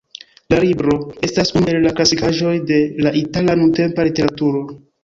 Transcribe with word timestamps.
La 0.53 0.59
libro 0.63 0.95
estas 1.27 1.53
unu 1.59 1.69
el 1.75 1.79
la 1.85 1.93
klasikaĵoj 2.01 2.57
de 2.73 2.81
la 3.07 3.17
itala 3.25 3.61
nuntempa 3.63 4.09
literaturo. 4.13 4.69